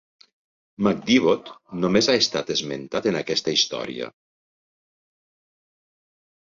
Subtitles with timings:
[0.87, 1.51] McDivot
[1.83, 4.11] només ha estat esmentat en aquesta història.